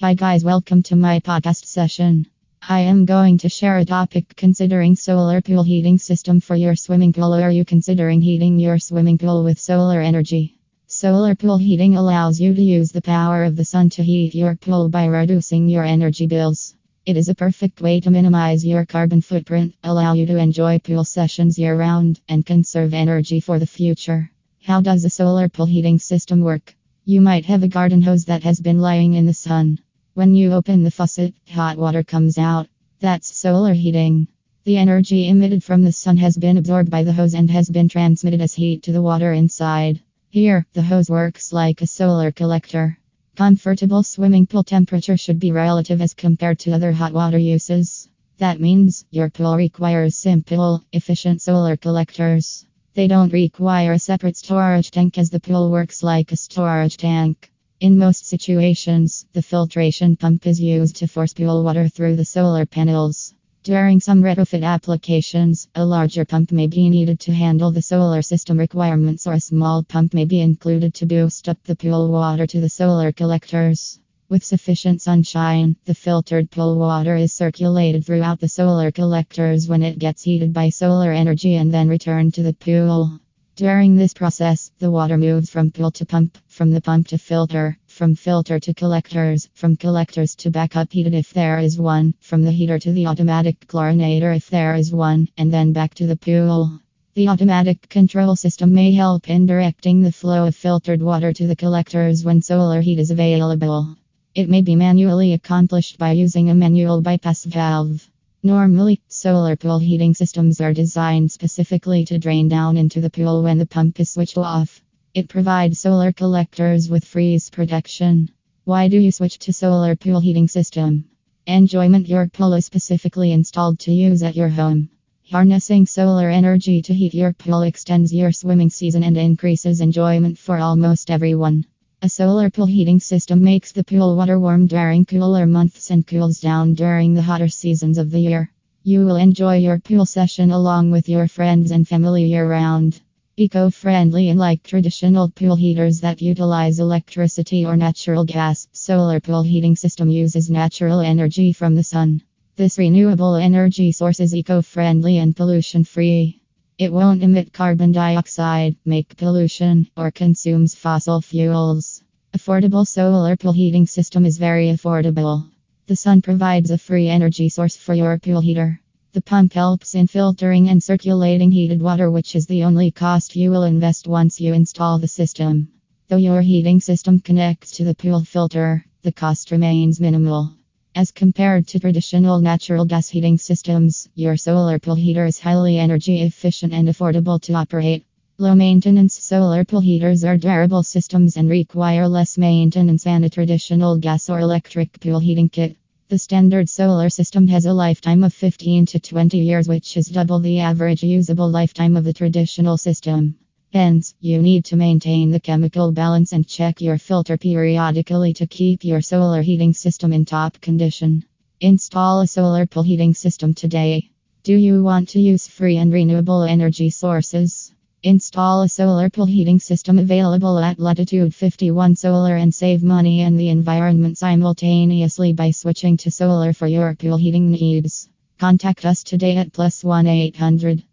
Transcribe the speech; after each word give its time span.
Hi, 0.00 0.14
guys, 0.14 0.44
welcome 0.44 0.84
to 0.84 0.94
my 0.94 1.18
podcast 1.18 1.64
session. 1.64 2.28
I 2.62 2.82
am 2.82 3.04
going 3.04 3.36
to 3.38 3.48
share 3.48 3.78
a 3.78 3.84
topic 3.84 4.36
considering 4.36 4.94
solar 4.94 5.40
pool 5.40 5.64
heating 5.64 5.98
system 5.98 6.38
for 6.38 6.54
your 6.54 6.76
swimming 6.76 7.12
pool. 7.12 7.34
Are 7.34 7.50
you 7.50 7.64
considering 7.64 8.20
heating 8.20 8.60
your 8.60 8.78
swimming 8.78 9.18
pool 9.18 9.42
with 9.42 9.58
solar 9.58 10.00
energy? 10.00 10.56
Solar 10.86 11.34
pool 11.34 11.58
heating 11.58 11.96
allows 11.96 12.38
you 12.38 12.54
to 12.54 12.62
use 12.62 12.92
the 12.92 13.02
power 13.02 13.42
of 13.42 13.56
the 13.56 13.64
sun 13.64 13.90
to 13.90 14.04
heat 14.04 14.36
your 14.36 14.54
pool 14.54 14.88
by 14.88 15.06
reducing 15.06 15.68
your 15.68 15.82
energy 15.82 16.28
bills. 16.28 16.76
It 17.04 17.16
is 17.16 17.28
a 17.28 17.34
perfect 17.34 17.80
way 17.80 17.98
to 17.98 18.10
minimize 18.12 18.64
your 18.64 18.86
carbon 18.86 19.20
footprint, 19.20 19.74
allow 19.82 20.12
you 20.12 20.26
to 20.26 20.36
enjoy 20.36 20.78
pool 20.78 21.02
sessions 21.02 21.58
year 21.58 21.76
round, 21.76 22.20
and 22.28 22.46
conserve 22.46 22.94
energy 22.94 23.40
for 23.40 23.58
the 23.58 23.66
future. 23.66 24.30
How 24.62 24.80
does 24.80 25.04
a 25.04 25.10
solar 25.10 25.48
pool 25.48 25.66
heating 25.66 25.98
system 25.98 26.42
work? 26.42 26.76
You 27.04 27.20
might 27.20 27.46
have 27.46 27.64
a 27.64 27.68
garden 27.68 28.02
hose 28.02 28.26
that 28.26 28.44
has 28.44 28.60
been 28.60 28.78
lying 28.78 29.14
in 29.14 29.26
the 29.26 29.34
sun. 29.34 29.80
When 30.18 30.34
you 30.34 30.52
open 30.52 30.82
the 30.82 30.90
faucet, 30.90 31.32
hot 31.48 31.78
water 31.78 32.02
comes 32.02 32.38
out. 32.38 32.66
That's 32.98 33.38
solar 33.38 33.72
heating. 33.72 34.26
The 34.64 34.76
energy 34.76 35.28
emitted 35.28 35.62
from 35.62 35.84
the 35.84 35.92
sun 35.92 36.16
has 36.16 36.36
been 36.36 36.56
absorbed 36.56 36.90
by 36.90 37.04
the 37.04 37.12
hose 37.12 37.34
and 37.34 37.48
has 37.52 37.70
been 37.70 37.88
transmitted 37.88 38.40
as 38.40 38.52
heat 38.52 38.82
to 38.82 38.92
the 38.92 39.00
water 39.00 39.32
inside. 39.32 40.00
Here, 40.28 40.66
the 40.72 40.82
hose 40.82 41.08
works 41.08 41.52
like 41.52 41.82
a 41.82 41.86
solar 41.86 42.32
collector. 42.32 42.98
Comfortable 43.36 44.02
swimming 44.02 44.48
pool 44.48 44.64
temperature 44.64 45.16
should 45.16 45.38
be 45.38 45.52
relative 45.52 46.02
as 46.02 46.14
compared 46.14 46.58
to 46.58 46.72
other 46.72 46.90
hot 46.90 47.12
water 47.12 47.38
uses. 47.38 48.08
That 48.38 48.60
means 48.60 49.04
your 49.12 49.30
pool 49.30 49.54
requires 49.54 50.18
simple, 50.18 50.82
efficient 50.92 51.42
solar 51.42 51.76
collectors. 51.76 52.66
They 52.94 53.06
don't 53.06 53.32
require 53.32 53.92
a 53.92 54.00
separate 54.00 54.36
storage 54.36 54.90
tank 54.90 55.16
as 55.16 55.30
the 55.30 55.38
pool 55.38 55.70
works 55.70 56.02
like 56.02 56.32
a 56.32 56.36
storage 56.36 56.96
tank. 56.96 57.52
In 57.80 57.96
most 57.96 58.26
situations, 58.26 59.24
the 59.34 59.40
filtration 59.40 60.16
pump 60.16 60.48
is 60.48 60.60
used 60.60 60.96
to 60.96 61.06
force 61.06 61.32
pool 61.32 61.62
water 61.62 61.88
through 61.88 62.16
the 62.16 62.24
solar 62.24 62.66
panels. 62.66 63.34
During 63.62 64.00
some 64.00 64.20
retrofit 64.20 64.64
applications, 64.64 65.68
a 65.76 65.84
larger 65.84 66.24
pump 66.24 66.50
may 66.50 66.66
be 66.66 66.90
needed 66.90 67.20
to 67.20 67.32
handle 67.32 67.70
the 67.70 67.80
solar 67.80 68.20
system 68.20 68.58
requirements, 68.58 69.28
or 69.28 69.34
a 69.34 69.40
small 69.40 69.84
pump 69.84 70.12
may 70.12 70.24
be 70.24 70.40
included 70.40 70.92
to 70.94 71.06
boost 71.06 71.48
up 71.48 71.62
the 71.62 71.76
pool 71.76 72.10
water 72.10 72.48
to 72.48 72.60
the 72.60 72.68
solar 72.68 73.12
collectors. 73.12 74.00
With 74.28 74.42
sufficient 74.42 75.00
sunshine, 75.00 75.76
the 75.84 75.94
filtered 75.94 76.50
pool 76.50 76.80
water 76.80 77.14
is 77.14 77.32
circulated 77.32 78.04
throughout 78.04 78.40
the 78.40 78.48
solar 78.48 78.90
collectors 78.90 79.68
when 79.68 79.84
it 79.84 80.00
gets 80.00 80.24
heated 80.24 80.52
by 80.52 80.70
solar 80.70 81.12
energy 81.12 81.54
and 81.54 81.72
then 81.72 81.88
returned 81.88 82.34
to 82.34 82.42
the 82.42 82.54
pool. 82.54 83.20
During 83.58 83.96
this 83.96 84.14
process, 84.14 84.70
the 84.78 84.88
water 84.88 85.18
moves 85.18 85.50
from 85.50 85.72
pool 85.72 85.90
to 85.90 86.06
pump, 86.06 86.38
from 86.46 86.70
the 86.70 86.80
pump 86.80 87.08
to 87.08 87.18
filter, 87.18 87.76
from 87.88 88.14
filter 88.14 88.60
to 88.60 88.72
collectors, 88.72 89.48
from 89.52 89.74
collectors 89.74 90.36
to 90.36 90.52
backup 90.52 90.92
heated 90.92 91.12
if 91.12 91.32
there 91.32 91.58
is 91.58 91.76
one, 91.76 92.14
from 92.20 92.44
the 92.44 92.52
heater 92.52 92.78
to 92.78 92.92
the 92.92 93.08
automatic 93.08 93.66
chlorinator 93.66 94.36
if 94.36 94.48
there 94.48 94.76
is 94.76 94.92
one, 94.92 95.26
and 95.36 95.52
then 95.52 95.72
back 95.72 95.92
to 95.94 96.06
the 96.06 96.14
pool. 96.14 96.78
The 97.16 97.26
automatic 97.26 97.88
control 97.88 98.36
system 98.36 98.72
may 98.72 98.92
help 98.92 99.28
in 99.28 99.46
directing 99.46 100.02
the 100.02 100.12
flow 100.12 100.46
of 100.46 100.54
filtered 100.54 101.02
water 101.02 101.32
to 101.32 101.48
the 101.48 101.56
collectors 101.56 102.24
when 102.24 102.40
solar 102.40 102.80
heat 102.80 103.00
is 103.00 103.10
available. 103.10 103.96
It 104.36 104.48
may 104.48 104.62
be 104.62 104.76
manually 104.76 105.32
accomplished 105.32 105.98
by 105.98 106.12
using 106.12 106.48
a 106.48 106.54
manual 106.54 107.02
bypass 107.02 107.42
valve. 107.42 108.08
Normally, 108.44 109.00
solar 109.08 109.56
pool 109.56 109.80
heating 109.80 110.14
systems 110.14 110.60
are 110.60 110.72
designed 110.72 111.32
specifically 111.32 112.04
to 112.04 112.20
drain 112.20 112.46
down 112.46 112.76
into 112.76 113.00
the 113.00 113.10
pool 113.10 113.42
when 113.42 113.58
the 113.58 113.66
pump 113.66 113.98
is 113.98 114.10
switched 114.10 114.38
off. 114.38 114.80
It 115.12 115.28
provides 115.28 115.80
solar 115.80 116.12
collectors 116.12 116.88
with 116.88 117.04
freeze 117.04 117.50
protection. 117.50 118.30
Why 118.62 118.86
do 118.86 118.96
you 118.96 119.10
switch 119.10 119.40
to 119.40 119.52
solar 119.52 119.96
pool 119.96 120.20
heating 120.20 120.46
system? 120.46 121.06
Enjoyment 121.48 122.06
Your 122.06 122.28
pool 122.28 122.54
is 122.54 122.64
specifically 122.64 123.32
installed 123.32 123.80
to 123.80 123.92
use 123.92 124.22
at 124.22 124.36
your 124.36 124.50
home. 124.50 124.88
Harnessing 125.32 125.86
solar 125.86 126.30
energy 126.30 126.80
to 126.82 126.94
heat 126.94 127.14
your 127.14 127.32
pool 127.32 127.62
extends 127.62 128.14
your 128.14 128.30
swimming 128.30 128.70
season 128.70 129.02
and 129.02 129.16
increases 129.16 129.80
enjoyment 129.80 130.38
for 130.38 130.58
almost 130.58 131.10
everyone. 131.10 131.66
A 132.00 132.08
solar 132.08 132.48
pool 132.48 132.66
heating 132.66 133.00
system 133.00 133.42
makes 133.42 133.72
the 133.72 133.82
pool 133.82 134.14
water 134.14 134.38
warm 134.38 134.68
during 134.68 135.04
cooler 135.04 135.46
months 135.46 135.90
and 135.90 136.06
cools 136.06 136.40
down 136.40 136.74
during 136.74 137.12
the 137.12 137.22
hotter 137.22 137.48
seasons 137.48 137.98
of 137.98 138.12
the 138.12 138.20
year. 138.20 138.52
You 138.84 139.04
will 139.04 139.16
enjoy 139.16 139.56
your 139.56 139.80
pool 139.80 140.06
session 140.06 140.52
along 140.52 140.92
with 140.92 141.08
your 141.08 141.26
friends 141.26 141.72
and 141.72 141.88
family 141.88 142.22
year 142.22 142.48
round. 142.48 143.00
Eco 143.36 143.68
friendly, 143.70 144.28
unlike 144.28 144.62
traditional 144.62 145.28
pool 145.28 145.56
heaters 145.56 146.00
that 146.02 146.22
utilize 146.22 146.78
electricity 146.78 147.66
or 147.66 147.76
natural 147.76 148.24
gas, 148.24 148.68
solar 148.70 149.18
pool 149.18 149.42
heating 149.42 149.74
system 149.74 150.08
uses 150.08 150.48
natural 150.48 151.00
energy 151.00 151.52
from 151.52 151.74
the 151.74 151.82
sun. 151.82 152.22
This 152.54 152.78
renewable 152.78 153.34
energy 153.34 153.90
source 153.90 154.20
is 154.20 154.36
eco 154.36 154.62
friendly 154.62 155.18
and 155.18 155.34
pollution 155.34 155.82
free. 155.82 156.37
It 156.78 156.92
won't 156.92 157.24
emit 157.24 157.52
carbon 157.52 157.90
dioxide, 157.90 158.76
make 158.84 159.16
pollution, 159.16 159.88
or 159.96 160.12
consumes 160.12 160.76
fossil 160.76 161.20
fuels. 161.20 162.04
Affordable 162.32 162.86
solar 162.86 163.36
pool 163.36 163.50
heating 163.50 163.84
system 163.84 164.24
is 164.24 164.38
very 164.38 164.68
affordable. 164.68 165.50
The 165.88 165.96
sun 165.96 166.22
provides 166.22 166.70
a 166.70 166.78
free 166.78 167.08
energy 167.08 167.48
source 167.48 167.76
for 167.76 167.94
your 167.94 168.16
pool 168.20 168.40
heater. 168.40 168.80
The 169.12 169.20
pump 169.20 169.54
helps 169.54 169.96
in 169.96 170.06
filtering 170.06 170.68
and 170.68 170.80
circulating 170.80 171.50
heated 171.50 171.82
water, 171.82 172.12
which 172.12 172.36
is 172.36 172.46
the 172.46 172.62
only 172.62 172.92
cost 172.92 173.34
you 173.34 173.50
will 173.50 173.64
invest 173.64 174.06
once 174.06 174.40
you 174.40 174.54
install 174.54 175.00
the 175.00 175.08
system. 175.08 175.72
Though 176.06 176.16
your 176.16 176.42
heating 176.42 176.80
system 176.80 177.18
connects 177.18 177.72
to 177.72 177.84
the 177.84 177.94
pool 177.96 178.22
filter, 178.22 178.84
the 179.02 179.10
cost 179.10 179.50
remains 179.50 179.98
minimal. 179.98 180.57
As 180.98 181.12
compared 181.12 181.68
to 181.68 181.78
traditional 181.78 182.40
natural 182.40 182.84
gas 182.84 183.08
heating 183.08 183.38
systems, 183.38 184.08
your 184.16 184.36
solar 184.36 184.80
pool 184.80 184.96
heater 184.96 185.26
is 185.26 185.38
highly 185.38 185.78
energy 185.78 186.22
efficient 186.22 186.72
and 186.72 186.88
affordable 186.88 187.40
to 187.42 187.52
operate. 187.52 188.04
Low 188.36 188.56
maintenance 188.56 189.14
solar 189.14 189.64
pool 189.64 189.78
heaters 189.78 190.24
are 190.24 190.36
durable 190.36 190.82
systems 190.82 191.36
and 191.36 191.48
require 191.48 192.08
less 192.08 192.36
maintenance 192.36 193.04
than 193.04 193.22
a 193.22 193.30
traditional 193.30 193.96
gas 193.96 194.28
or 194.28 194.40
electric 194.40 194.98
pool 194.98 195.20
heating 195.20 195.48
kit. 195.48 195.76
The 196.08 196.18
standard 196.18 196.68
solar 196.68 197.10
system 197.10 197.46
has 197.46 197.66
a 197.66 197.72
lifetime 197.72 198.24
of 198.24 198.34
15 198.34 198.86
to 198.86 198.98
20 198.98 199.38
years, 199.38 199.68
which 199.68 199.96
is 199.96 200.08
double 200.08 200.40
the 200.40 200.58
average 200.58 201.04
usable 201.04 201.48
lifetime 201.48 201.96
of 201.96 202.02
the 202.02 202.12
traditional 202.12 202.76
system. 202.76 203.36
Hence, 203.70 204.14
you 204.18 204.40
need 204.40 204.64
to 204.64 204.76
maintain 204.76 205.30
the 205.30 205.40
chemical 205.40 205.92
balance 205.92 206.32
and 206.32 206.48
check 206.48 206.80
your 206.80 206.96
filter 206.96 207.36
periodically 207.36 208.32
to 208.32 208.46
keep 208.46 208.82
your 208.82 209.02
solar 209.02 209.42
heating 209.42 209.74
system 209.74 210.10
in 210.14 210.24
top 210.24 210.58
condition. 210.62 211.22
Install 211.60 212.22
a 212.22 212.26
solar 212.26 212.64
pool 212.64 212.82
heating 212.82 213.12
system 213.12 213.52
today. 213.52 214.08
Do 214.42 214.56
you 214.56 214.82
want 214.82 215.10
to 215.10 215.20
use 215.20 215.46
free 215.46 215.76
and 215.76 215.92
renewable 215.92 216.44
energy 216.44 216.88
sources? 216.88 217.74
Install 218.02 218.62
a 218.62 218.68
solar 218.70 219.10
pool 219.10 219.26
heating 219.26 219.60
system 219.60 219.98
available 219.98 220.58
at 220.60 220.78
Latitude 220.78 221.34
51 221.34 221.96
Solar 221.96 222.36
and 222.36 222.54
save 222.54 222.82
money 222.82 223.20
and 223.20 223.38
the 223.38 223.50
environment 223.50 224.16
simultaneously 224.16 225.34
by 225.34 225.50
switching 225.50 225.98
to 225.98 226.10
solar 226.10 226.54
for 226.54 226.66
your 226.66 226.94
pool 226.94 227.18
heating 227.18 227.50
needs. 227.50 228.08
Contact 228.38 228.86
us 228.86 229.02
today 229.02 229.36
at 229.36 229.52
plus 229.52 229.84
1 229.84 230.06
800 230.06 230.86